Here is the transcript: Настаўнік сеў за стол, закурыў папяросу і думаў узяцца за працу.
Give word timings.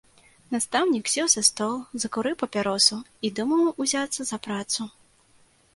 Настаўнік 0.53 1.11
сеў 1.15 1.27
за 1.33 1.43
стол, 1.49 1.75
закурыў 2.05 2.35
папяросу 2.45 2.95
і 3.29 3.33
думаў 3.41 3.69
узяцца 3.85 4.21
за 4.33 4.37
працу. 4.49 4.81